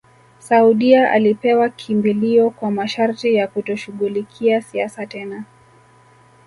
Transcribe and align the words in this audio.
Saudia 0.39 1.11
alipewa 1.11 1.69
kimbilio 1.69 2.49
kwa 2.49 2.71
masharti 2.71 3.33
ya 3.35 3.47
kutoshughulikia 3.47 4.61
siasa 4.61 5.05
tena 5.05 5.43